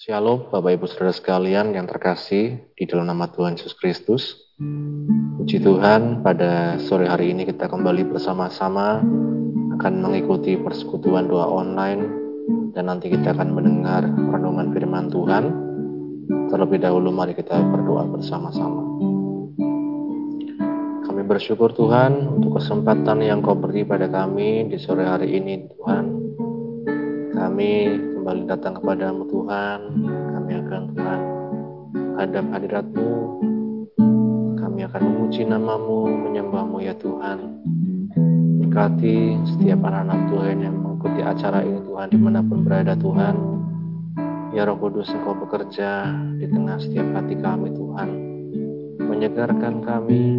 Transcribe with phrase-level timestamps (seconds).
[0.00, 4.48] Shalom Bapak Ibu Saudara sekalian yang terkasih di dalam nama Tuhan Yesus Kristus.
[5.36, 9.04] Puji Tuhan pada sore hari ini kita kembali bersama-sama
[9.76, 12.00] akan mengikuti persekutuan doa online
[12.72, 15.44] dan nanti kita akan mendengar renungan firman Tuhan.
[16.48, 18.80] Terlebih dahulu mari kita berdoa bersama-sama.
[21.12, 26.04] Kami bersyukur Tuhan untuk kesempatan yang kau beri pada kami di sore hari ini Tuhan.
[27.36, 27.72] Kami
[28.20, 29.80] kembali datang kepadamu Tuhan.
[30.04, 31.20] Kami akan Tuhan
[32.20, 33.12] hadap hadiratmu.
[34.60, 37.64] Kami akan memuji namamu, menyembahmu ya Tuhan.
[38.60, 43.36] Berkati setiap anak-anak Tuhan yang mengikuti acara ini Tuhan di mana pun berada Tuhan.
[44.52, 48.08] Ya Roh Kudus Engkau bekerja di tengah setiap hati kami Tuhan.
[49.00, 50.36] Menyegarkan kami,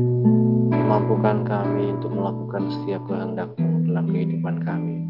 [0.69, 5.09] memampukan kami untuk melakukan setiap kehendakmu dalam kehidupan kami.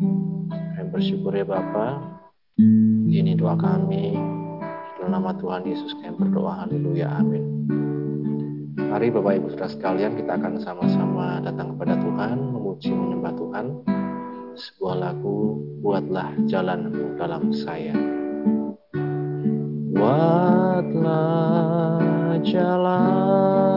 [0.79, 2.10] Kami bersyukur ya Bapak,
[3.19, 4.15] ini doa kami.
[4.95, 6.63] Dalam nama Tuhan Yesus kami berdoa.
[6.63, 7.11] Haleluya.
[7.19, 7.43] Amin.
[8.77, 13.65] Mari Bapak Ibu Saudara sekalian kita akan sama-sama datang kepada Tuhan, memuji menyembah Tuhan.
[14.51, 17.95] Sebuah lagu, buatlah jalanmu dalam saya.
[19.95, 21.19] Buatlah
[22.43, 23.70] jalan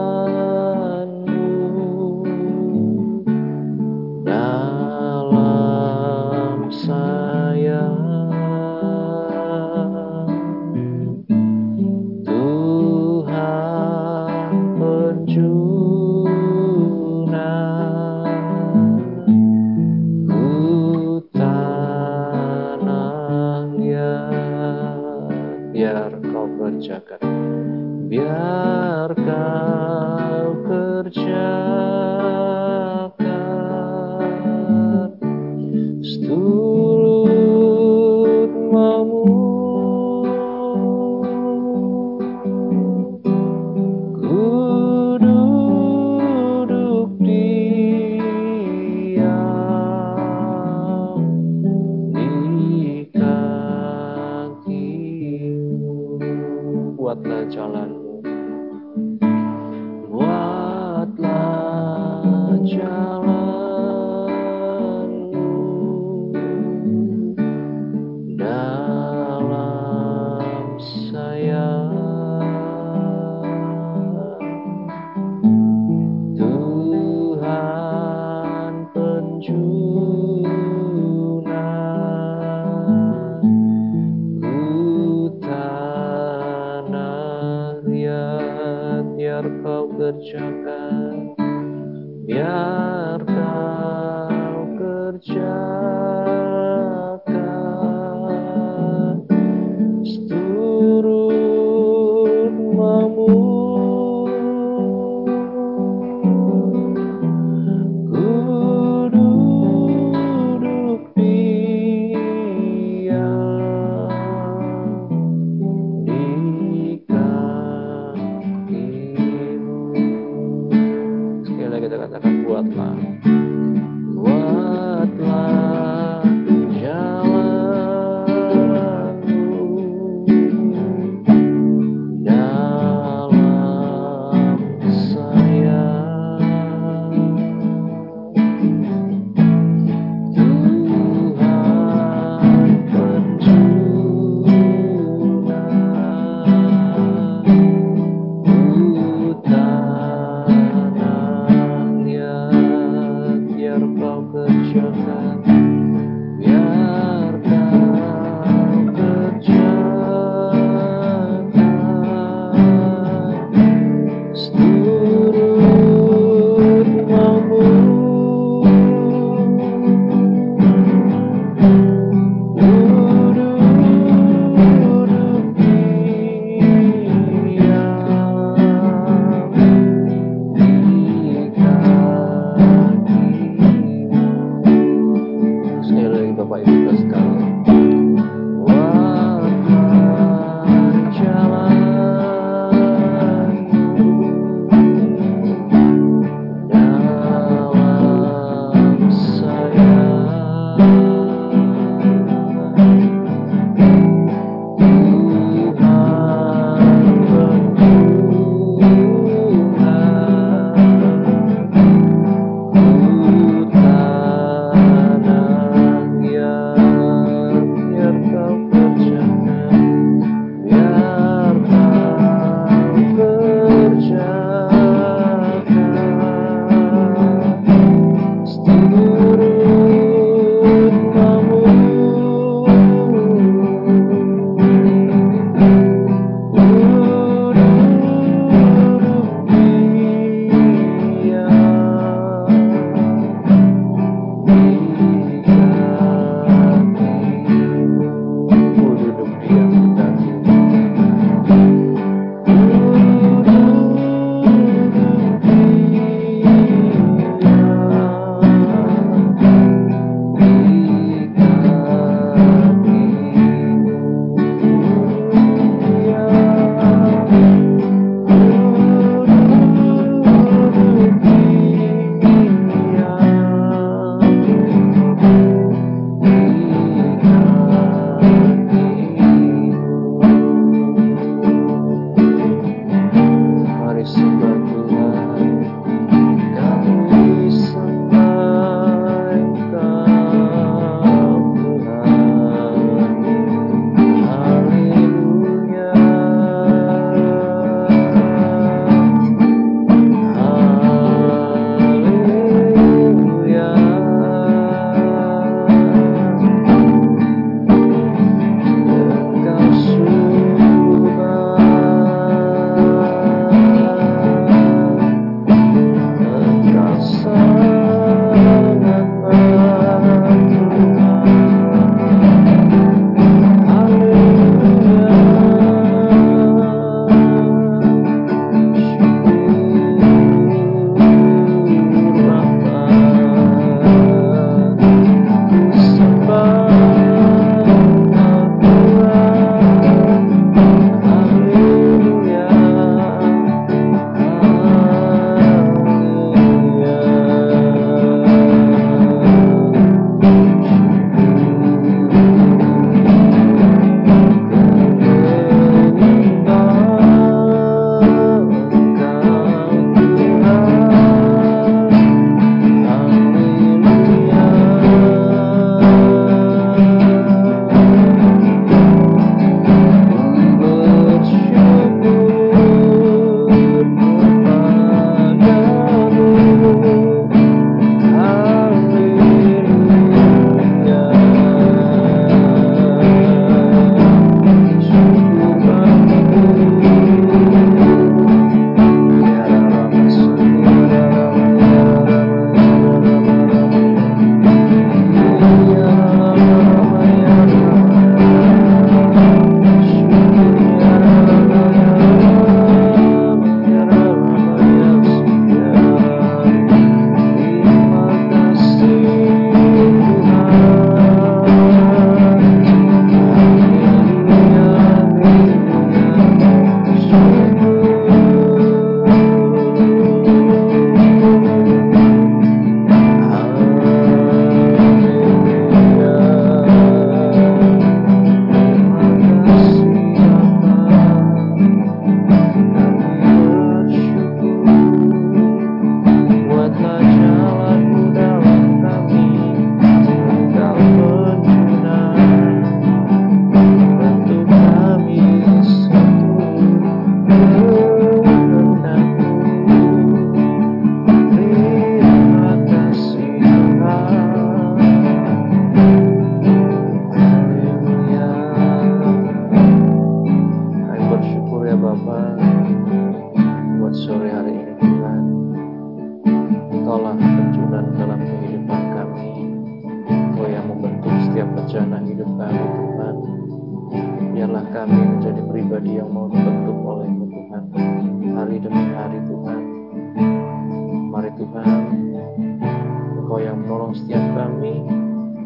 [483.95, 484.83] setiap kami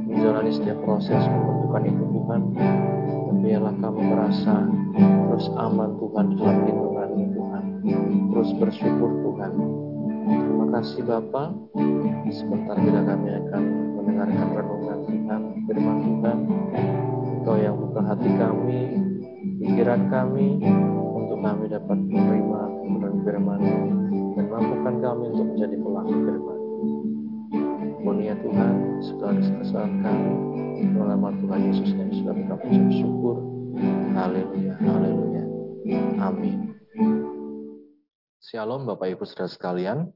[0.10, 2.42] menjalani setiap proses pembentukan itu Tuhan.
[3.40, 4.56] Biarlah kami merasa
[5.30, 7.64] terus aman Tuhan dalam lindungan Tuhan.
[8.34, 9.52] Terus bersyukur Tuhan.
[10.30, 11.44] Terima kasih Bapa.
[12.30, 13.64] Sebentar kita kami akan
[13.96, 16.38] mendengarkan renungan Tuhan firman Tuhan.
[17.40, 18.82] Engkau yang buka hati kami
[19.64, 20.60] pikiran kami
[21.16, 23.62] untuk kami dapat menerima kebenaran firman.
[24.38, 26.60] Dan mampukan kami untuk menjadi pelaku firman
[28.20, 33.36] Ya Tuhan segala kesalahan kami dalam nama Tuhan Yesus yang sudah kami ucap syukur.
[34.12, 35.44] Haleluya, haleluya.
[36.20, 36.76] Amin.
[38.44, 40.12] Shalom Bapak Ibu Saudara sekalian.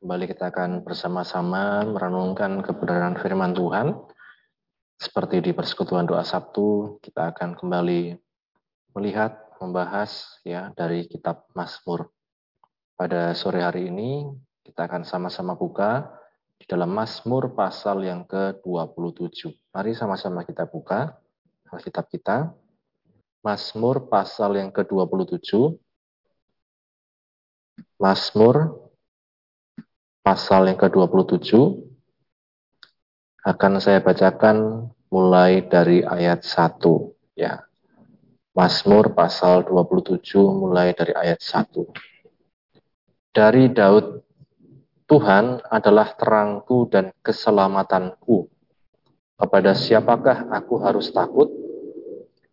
[0.00, 4.00] Kembali kita akan bersama-sama merenungkan kebenaran firman Tuhan.
[4.96, 8.16] Seperti di persekutuan doa Sabtu, kita akan kembali
[8.96, 12.08] melihat, membahas ya dari kitab Mazmur.
[12.96, 14.24] Pada sore hari ini
[14.64, 16.19] kita akan sama-sama buka
[16.60, 19.48] di dalam Mazmur pasal yang ke-27.
[19.72, 21.16] Mari sama-sama kita buka
[21.72, 22.52] Alkitab kita.
[23.40, 25.80] Mazmur pasal yang ke-27.
[27.96, 28.76] Mazmur
[30.20, 31.56] pasal yang ke-27
[33.40, 36.76] akan saya bacakan mulai dari ayat 1
[37.40, 37.64] ya.
[38.52, 41.88] Mazmur pasal 27 mulai dari ayat 1.
[43.32, 44.20] Dari Daud
[45.10, 48.46] Tuhan adalah terangku dan keselamatanku.
[49.34, 51.50] Kepada siapakah aku harus takut?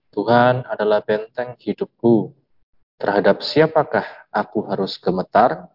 [0.09, 2.33] Tuhan adalah benteng hidupku.
[2.97, 5.69] Terhadap siapakah aku harus gemetar?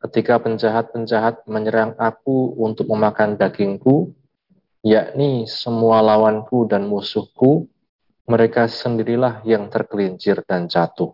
[0.00, 4.16] Ketika penjahat-penjahat menyerang aku untuk memakan dagingku,
[4.80, 7.68] yakni semua lawanku dan musuhku,
[8.24, 11.12] mereka sendirilah yang tergelincir dan jatuh.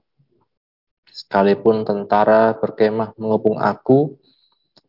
[1.11, 4.15] Sekalipun tentara berkemah mengepung aku,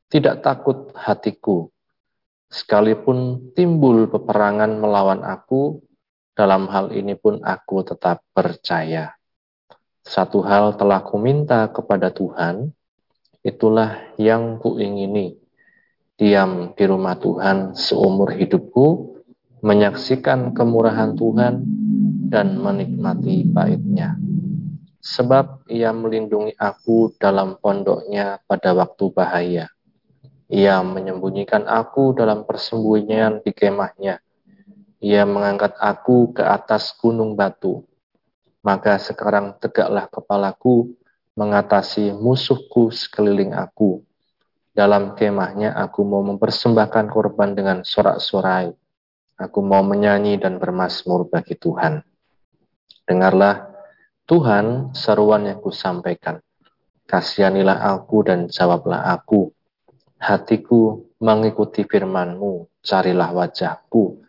[0.07, 1.67] tidak takut hatiku.
[2.47, 5.83] Sekalipun timbul peperangan melawan aku,
[6.31, 9.19] dalam hal ini pun aku tetap percaya.
[9.99, 12.71] Satu hal telah kuminta kepada Tuhan,
[13.43, 15.35] itulah yang kuingini.
[16.15, 19.19] Diam di rumah Tuhan seumur hidupku,
[19.59, 21.67] menyaksikan kemurahan Tuhan,
[22.31, 24.15] dan menikmati baiknya.
[25.03, 29.67] Sebab ia melindungi aku dalam pondoknya pada waktu bahaya
[30.47, 34.23] ia menyembunyikan aku dalam persembunyian di kemahnya.
[35.03, 37.83] Ia mengangkat aku ke atas gunung batu.
[38.63, 40.95] Maka sekarang tegaklah kepalaku
[41.35, 43.99] mengatasi musuhku sekeliling aku.
[44.71, 48.71] Dalam kemahnya aku mau mempersembahkan korban dengan sorak-sorai.
[49.37, 52.01] Aku mau menyanyi dan bermasmur bagi Tuhan.
[53.03, 53.67] Dengarlah,
[54.23, 56.39] Tuhan seruan yang kusampaikan.
[57.03, 59.56] Kasihanilah aku dan jawablah aku
[60.17, 64.21] hatiku mengikuti firman-Mu, carilah wajahku,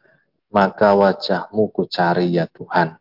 [0.52, 2.96] maka wajahmu ku cari ya Tuhan.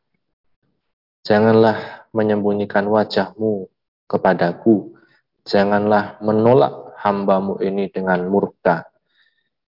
[1.24, 3.67] Janganlah menyembunyikan wajahmu
[4.08, 4.96] kepadaku,
[5.44, 8.88] janganlah menolak hambamu ini dengan murka.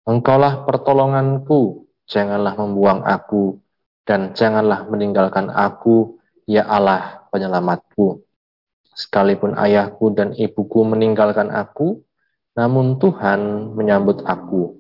[0.04, 3.62] Engkaulah pertolonganku, janganlah membuang aku,
[4.04, 8.20] dan janganlah meninggalkan aku, ya Allah penyelamatku.
[8.94, 12.04] Sekalipun ayahku dan ibuku meninggalkan aku,
[12.54, 14.78] namun Tuhan menyambut aku.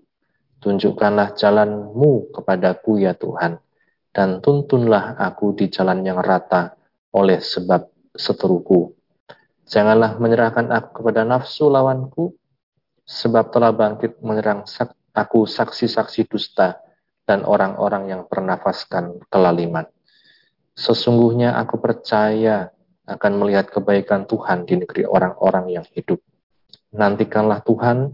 [0.63, 3.59] Tunjukkanlah jalanmu kepadaku ya Tuhan,
[4.15, 6.79] dan tuntunlah aku di jalan yang rata
[7.11, 7.83] oleh sebab
[8.15, 8.95] seteruku.
[9.67, 12.31] Janganlah menyerahkan aku kepada nafsu lawanku,
[13.03, 14.63] sebab telah bangkit menyerang
[15.11, 16.79] aku saksi-saksi dusta
[17.27, 19.87] dan orang-orang yang bernafaskan kelaliman.
[20.73, 22.71] Sesungguhnya aku percaya
[23.03, 26.23] akan melihat kebaikan Tuhan di negeri orang-orang yang hidup.
[26.93, 28.13] Nantikanlah Tuhan,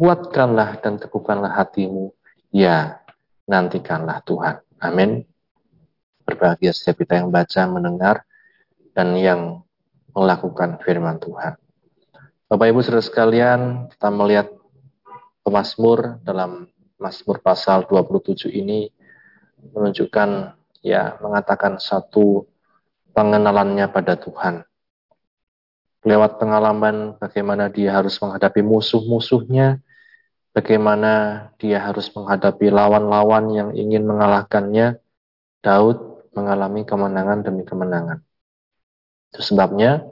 [0.00, 2.10] kuatkanlah dan teguhkanlah hatimu.
[2.48, 3.04] Ya,
[3.44, 4.64] nantikanlah Tuhan.
[4.80, 5.28] Amin.
[6.24, 8.24] Berbahagia setiap kita yang baca, mendengar,
[8.96, 9.60] dan yang
[10.16, 11.60] melakukan firman Tuhan.
[12.48, 14.48] Bapak Ibu saudara sekalian, kita melihat
[15.44, 18.88] pemazmur dalam Mazmur pasal 27 ini
[19.74, 22.48] menunjukkan ya mengatakan satu
[23.12, 24.64] pengenalannya pada Tuhan
[26.04, 29.80] lewat pengalaman bagaimana dia harus menghadapi musuh-musuhnya,
[30.52, 31.12] bagaimana
[31.56, 35.00] dia harus menghadapi lawan-lawan yang ingin mengalahkannya,
[35.64, 38.20] Daud mengalami kemenangan demi kemenangan.
[39.32, 40.04] Itu sebabnya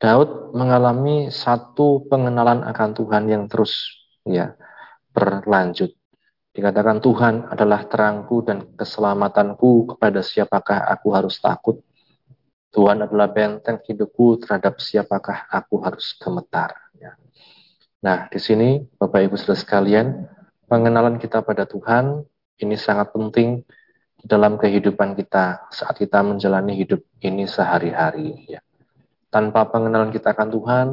[0.00, 3.76] Daud mengalami satu pengenalan akan Tuhan yang terus
[4.24, 4.56] ya
[5.12, 5.92] berlanjut.
[6.50, 11.78] Dikatakan Tuhan adalah terangku dan keselamatanku kepada siapakah aku harus takut.
[12.70, 16.70] Tuhan adalah benteng hidupku terhadap siapakah aku harus gemetar.
[16.94, 17.18] Ya.
[17.98, 20.30] Nah, di sini Bapak Ibu Saudara sekalian,
[20.70, 22.22] pengenalan kita pada Tuhan
[22.62, 23.66] ini sangat penting
[24.22, 28.46] dalam kehidupan kita saat kita menjalani hidup ini sehari-hari.
[28.46, 28.62] Ya.
[29.34, 30.86] Tanpa pengenalan kita akan Tuhan,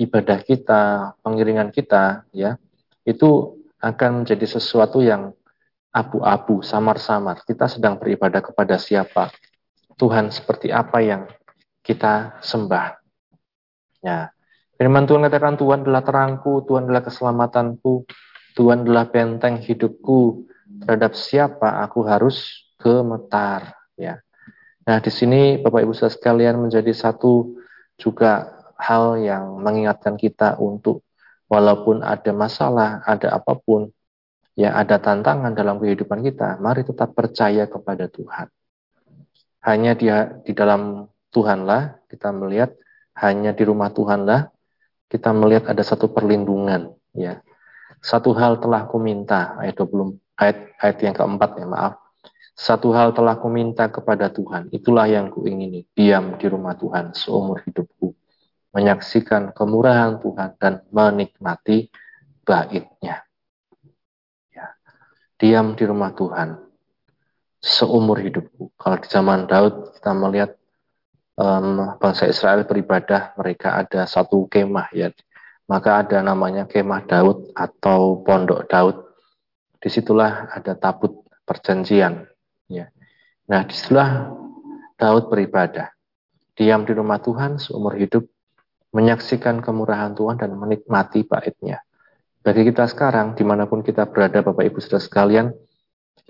[0.00, 2.56] ibadah kita, pengiringan kita, ya,
[3.04, 5.32] itu akan menjadi sesuatu yang
[5.90, 7.42] abu-abu, samar-samar.
[7.42, 9.32] Kita sedang beribadah kepada siapa?
[10.00, 11.28] Tuhan seperti apa yang
[11.84, 12.96] kita sembah?
[14.00, 14.32] Ya.
[14.80, 18.08] Firman Tuhan katakan Tuhan adalah terangku, Tuhan adalah keselamatanku,
[18.56, 20.48] Tuhan adalah benteng hidupku.
[20.80, 24.24] Terhadap siapa aku harus gemetar, ya.
[24.88, 27.60] Nah, di sini Bapak Ibu saudara sekalian menjadi satu
[28.00, 28.48] juga
[28.80, 31.04] hal yang mengingatkan kita untuk
[31.52, 33.92] walaupun ada masalah, ada apa pun,
[34.56, 38.48] ya ada tantangan dalam kehidupan kita, mari tetap percaya kepada Tuhan.
[39.60, 42.74] Hanya dia di dalam Tuhanlah kita melihat,
[43.20, 44.50] hanya di rumah Tuhanlah
[45.10, 47.42] kita melihat ada satu perlindungan, ya.
[48.00, 51.94] Satu hal telah kuminta, ayat 20 ayat ayat yang keempat ya, maaf.
[52.56, 58.16] Satu hal telah kuminta kepada Tuhan, itulah yang kuingini, diam di rumah Tuhan seumur hidupku
[58.70, 61.90] menyaksikan kemurahan Tuhan dan menikmati
[62.46, 63.26] baitnya.
[64.54, 64.66] Ya.
[65.38, 66.69] Diam di rumah Tuhan
[67.60, 68.72] seumur hidupku.
[68.80, 70.50] Kalau di zaman Daud kita melihat
[71.36, 75.12] um, bangsa Israel beribadah, mereka ada satu kemah ya.
[75.68, 78.96] Maka ada namanya kemah Daud atau pondok Daud.
[79.78, 82.26] Di situlah ada tabut perjanjian.
[82.66, 82.90] Ya.
[83.46, 84.34] Nah, di situlah
[84.98, 85.94] Daud beribadah.
[86.58, 88.26] Diam di rumah Tuhan seumur hidup
[88.90, 91.80] menyaksikan kemurahan Tuhan dan menikmati baitnya.
[92.40, 95.46] Bagi kita sekarang, di mana pun kita berada Bapak Ibu Saudara sekalian,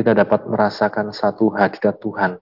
[0.00, 2.40] kita dapat merasakan satu hadirat Tuhan,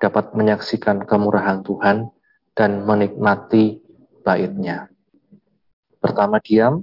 [0.00, 2.08] dapat menyaksikan kemurahan Tuhan
[2.56, 3.84] dan menikmati
[4.24, 4.88] baitnya.
[6.00, 6.80] Pertama diam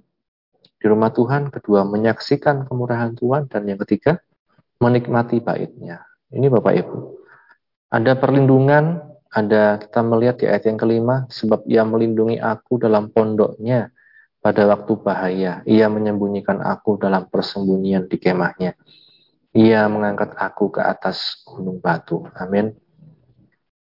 [0.77, 4.21] di rumah Tuhan, kedua menyaksikan kemurahan Tuhan, dan yang ketiga
[4.77, 6.05] menikmati baitnya.
[6.29, 6.97] Ini Bapak Ibu.
[7.89, 9.01] Ada perlindungan
[9.33, 13.89] ada kita melihat di ayat yang kelima, sebab ia melindungi aku dalam pondoknya
[14.45, 15.65] pada waktu bahaya.
[15.65, 18.77] Ia menyembunyikan aku dalam persembunyian di kemahnya.
[19.57, 22.29] Ia mengangkat aku ke atas gunung batu.
[22.37, 22.77] Amin.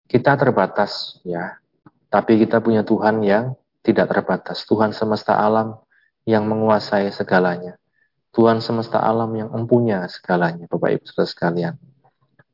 [0.08, 1.60] Kita terbatas ya,
[2.08, 4.63] tapi kita punya Tuhan yang tidak terbatas.
[4.63, 5.75] Tuhan semesta alam
[6.24, 7.75] yang menguasai segalanya.
[8.32, 11.75] Tuhan semesta alam yang empunya segalanya, Bapak Ibu Saudara sekalian.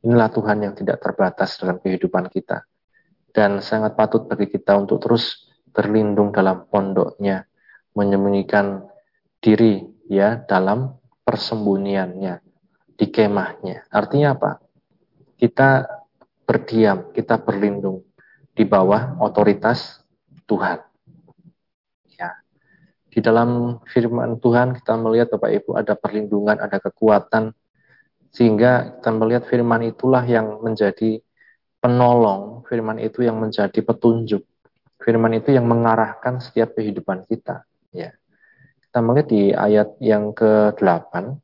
[0.02, 2.66] Inilah Tuhan yang tidak terbatas dalam kehidupan kita
[3.38, 7.46] dan sangat patut bagi kita untuk terus berlindung dalam pondoknya,
[7.94, 8.82] menyembunyikan
[9.38, 12.51] diri ya dalam persembunyiannya
[13.02, 13.90] di kemahnya.
[13.90, 14.62] Artinya apa?
[15.34, 15.90] Kita
[16.46, 18.06] berdiam, kita berlindung
[18.54, 20.06] di bawah otoritas
[20.46, 20.86] Tuhan.
[22.14, 22.38] Ya.
[23.10, 27.58] Di dalam firman Tuhan kita melihat Bapak Ibu ada perlindungan, ada kekuatan
[28.30, 31.26] sehingga kita melihat firman itulah yang menjadi
[31.82, 34.46] penolong, firman itu yang menjadi petunjuk.
[35.02, 37.66] Firman itu yang mengarahkan setiap kehidupan kita.
[37.90, 38.14] Ya.
[38.86, 41.42] Kita melihat di ayat yang ke-8,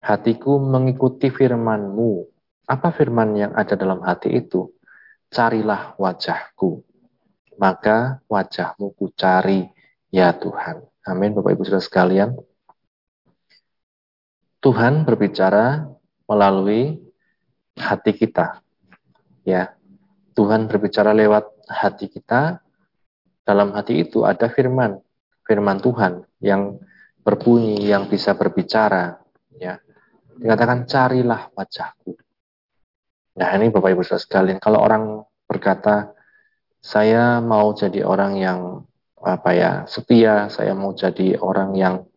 [0.00, 2.26] hatiku mengikuti firmanmu.
[2.66, 4.70] Apa firman yang ada dalam hati itu?
[5.30, 6.82] Carilah wajahku,
[7.54, 9.70] maka wajahmu ku cari,
[10.10, 10.82] ya Tuhan.
[11.06, 12.30] Amin, Bapak Ibu Saudara sekalian.
[14.60, 15.86] Tuhan berbicara
[16.26, 16.98] melalui
[17.78, 18.60] hati kita,
[19.46, 19.72] Ya,
[20.36, 22.60] Tuhan berbicara lewat hati kita.
[23.40, 25.00] Dalam hati itu ada firman,
[25.42, 26.78] firman Tuhan yang
[27.24, 29.18] berbunyi, yang bisa berbicara.
[29.58, 29.82] Ya,
[30.40, 32.16] dikatakan carilah wajahku.
[33.36, 36.16] Nah ini Bapak Ibu Saudara sekalian, kalau orang berkata
[36.80, 38.60] saya mau jadi orang yang
[39.20, 42.08] apa ya setia, saya mau jadi orang yang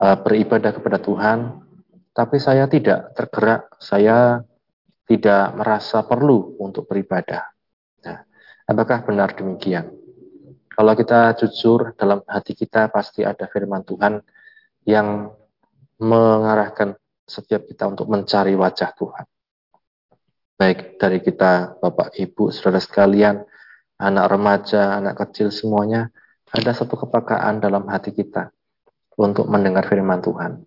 [0.00, 1.60] uh, beribadah kepada Tuhan,
[2.16, 4.40] tapi saya tidak tergerak, saya
[5.04, 7.44] tidak merasa perlu untuk beribadah.
[8.08, 8.24] Nah,
[8.64, 9.92] apakah benar demikian?
[10.70, 14.22] Kalau kita jujur dalam hati kita pasti ada firman Tuhan
[14.88, 15.28] yang
[16.00, 16.96] mengarahkan
[17.30, 19.26] setiap kita untuk mencari wajah Tuhan.
[20.58, 23.40] Baik dari kita Bapak Ibu, Saudara sekalian,
[23.96, 26.10] anak remaja, anak kecil semuanya,
[26.50, 28.50] ada satu kepekaan dalam hati kita
[29.14, 30.60] untuk mendengar firman Tuhan.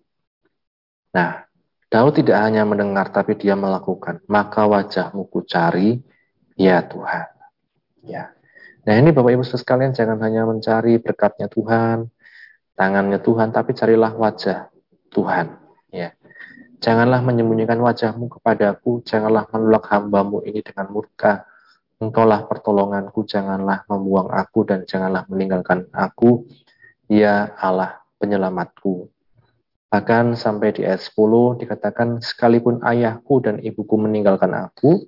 [1.14, 1.46] Nah,
[1.92, 4.24] Daud tidak hanya mendengar, tapi dia melakukan.
[4.26, 6.02] Maka wajahmu ku cari,
[6.58, 7.26] ya Tuhan.
[8.02, 8.34] Ya.
[8.84, 12.10] Nah ini Bapak Ibu sekalian jangan hanya mencari berkatnya Tuhan,
[12.76, 14.68] tangannya Tuhan, tapi carilah wajah
[15.14, 15.63] Tuhan.
[16.82, 21.46] Janganlah menyembunyikan wajahmu kepadaku, janganlah menolak hambamu ini dengan murka.
[22.02, 26.44] Engkaulah pertolonganku, janganlah membuang aku dan janganlah meninggalkan aku.
[27.06, 29.12] Ya Allah penyelamatku.
[29.94, 35.06] Bahkan sampai di ayat 10 dikatakan, sekalipun ayahku dan ibuku meninggalkan aku,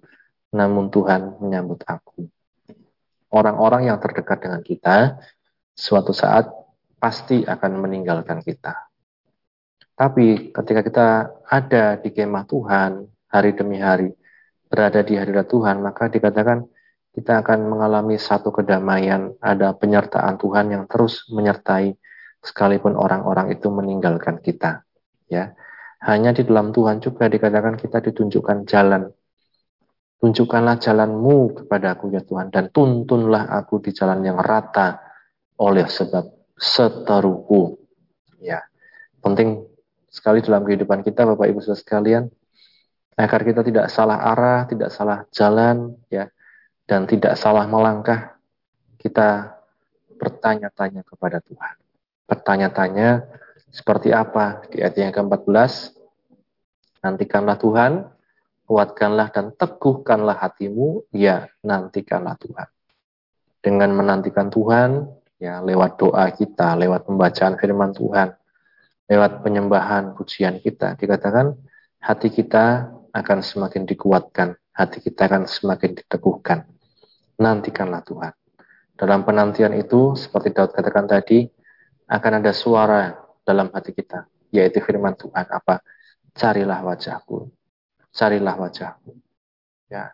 [0.54, 2.30] namun Tuhan menyambut aku.
[3.34, 5.18] Orang-orang yang terdekat dengan kita,
[5.74, 6.46] suatu saat
[7.02, 8.85] pasti akan meninggalkan kita.
[9.96, 11.08] Tapi ketika kita
[11.48, 14.12] ada di kemah Tuhan hari demi hari,
[14.68, 16.68] berada di hadirat Tuhan, maka dikatakan
[17.16, 21.96] kita akan mengalami satu kedamaian, ada penyertaan Tuhan yang terus menyertai
[22.44, 24.84] sekalipun orang-orang itu meninggalkan kita.
[25.32, 25.56] Ya,
[26.04, 29.08] hanya di dalam Tuhan juga dikatakan kita ditunjukkan jalan.
[30.20, 35.00] Tunjukkanlah jalanmu kepada aku ya Tuhan dan tuntunlah aku di jalan yang rata
[35.56, 37.80] oleh sebab seteruku.
[38.44, 38.60] Ya,
[39.24, 39.75] penting
[40.10, 42.24] sekali dalam kehidupan kita Bapak Ibu Saudara sekalian
[43.16, 46.28] agar kita tidak salah arah, tidak salah jalan ya
[46.84, 48.36] dan tidak salah melangkah.
[49.00, 49.56] Kita
[50.16, 51.74] bertanya-tanya kepada Tuhan.
[52.26, 53.24] Bertanya-tanya
[53.70, 55.96] seperti apa di ayat yang ke-14
[57.04, 57.92] nantikanlah Tuhan,
[58.66, 62.68] kuatkanlah dan teguhkanlah hatimu, ya nantikanlah Tuhan.
[63.62, 65.06] Dengan menantikan Tuhan,
[65.38, 68.34] ya lewat doa kita, lewat pembacaan firman Tuhan,
[69.06, 71.54] lewat penyembahan pujian kita dikatakan
[72.02, 76.68] hati kita akan semakin dikuatkan, hati kita akan semakin diteguhkan.
[77.40, 78.32] Nantikanlah Tuhan.
[78.96, 81.44] Dalam penantian itu, seperti Daud katakan tadi,
[82.08, 83.12] akan ada suara
[83.44, 85.80] dalam hati kita, yaitu firman Tuhan apa?
[86.36, 87.48] Carilah wajahku,
[88.12, 89.16] carilah wajahku.
[89.88, 90.12] Ya,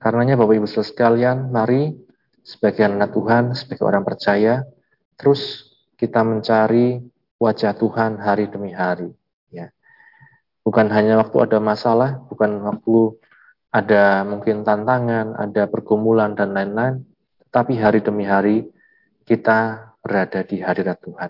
[0.00, 1.96] karenanya Bapak Ibu sekalian, mari
[2.44, 4.64] sebagai anak Tuhan, sebagai orang percaya,
[5.16, 7.00] terus kita mencari
[7.44, 9.12] wajah Tuhan hari demi hari.
[9.52, 9.68] Ya.
[10.64, 13.20] Bukan hanya waktu ada masalah, bukan waktu
[13.68, 17.04] ada mungkin tantangan, ada pergumulan dan lain-lain,
[17.52, 18.64] tapi hari demi hari
[19.28, 21.28] kita berada di hadirat Tuhan.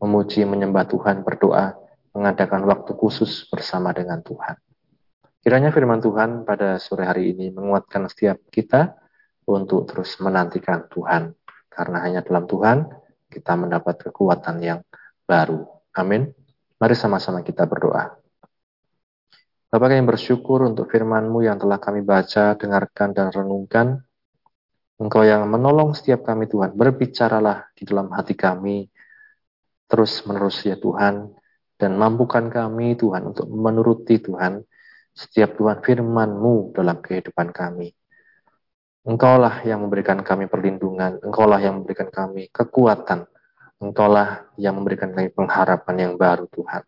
[0.00, 1.76] Memuji, menyembah Tuhan, berdoa,
[2.16, 4.56] mengadakan waktu khusus bersama dengan Tuhan.
[5.42, 8.94] Kiranya firman Tuhan pada sore hari ini menguatkan setiap kita
[9.46, 11.34] untuk terus menantikan Tuhan.
[11.66, 12.86] Karena hanya dalam Tuhan
[13.26, 14.80] kita mendapat kekuatan yang
[15.32, 15.64] baru.
[15.96, 16.28] Amin.
[16.76, 18.12] Mari sama-sama kita berdoa.
[19.72, 24.04] Bapak yang bersyukur untuk firman-Mu yang telah kami baca, dengarkan, dan renungkan.
[25.00, 28.84] Engkau yang menolong setiap kami Tuhan, berbicaralah di dalam hati kami,
[29.88, 31.32] terus menerus ya Tuhan,
[31.80, 34.60] dan mampukan kami Tuhan untuk menuruti Tuhan,
[35.16, 37.88] setiap Tuhan firman-Mu dalam kehidupan kami.
[39.08, 43.24] Engkaulah yang memberikan kami perlindungan, Engkaulah yang memberikan kami kekuatan,
[43.82, 46.86] Engkaulah yang memberikan kami pengharapan yang baru Tuhan.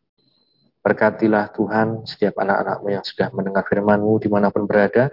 [0.78, 5.10] Berkatilah Tuhan setiap anak-anakmu yang sudah mendengar firman-Mu di mana pun berada,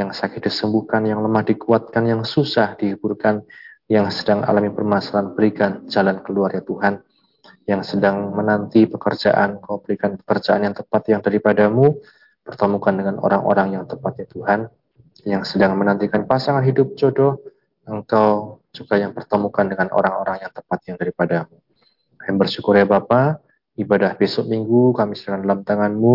[0.00, 3.44] yang sakit disembuhkan, yang lemah dikuatkan, yang susah dihiburkan,
[3.90, 7.04] yang sedang alami permasalahan berikan jalan keluar ya Tuhan,
[7.68, 12.00] yang sedang menanti pekerjaan, kau berikan pekerjaan yang tepat yang daripadamu,
[12.40, 14.60] pertemukan dengan orang-orang yang tepat ya Tuhan,
[15.28, 17.42] yang sedang menantikan pasangan hidup jodoh,
[17.90, 21.58] Engkau juga yang pertemukan dengan orang-orang yang tepat yang daripadamu.
[22.16, 23.42] Kami bersyukur ya Bapa,
[23.74, 26.14] ibadah besok minggu kami serahkan dalam tanganmu,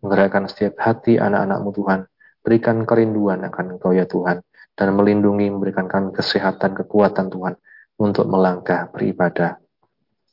[0.00, 2.00] menggerakkan setiap hati anak-anakmu Tuhan.
[2.40, 4.40] Berikan kerinduan akan Engkau ya Tuhan,
[4.72, 7.54] dan melindungi, memberikan kami kesehatan, kekuatan Tuhan,
[8.00, 9.60] untuk melangkah beribadah.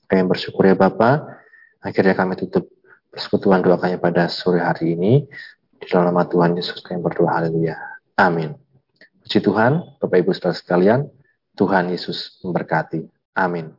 [0.08, 1.20] Kami bersyukur ya Bapa,
[1.84, 2.72] akhirnya kami tutup
[3.12, 5.28] persekutuan doa kami pada sore hari ini.
[5.78, 7.76] Di dalam nama Tuhan Yesus kami berdoa, haleluya.
[8.16, 8.67] Amin.
[9.28, 11.04] Puji Tuhan, Bapak Ibu Saudara sekalian,
[11.60, 13.12] Tuhan Yesus memberkati.
[13.36, 13.76] Amin.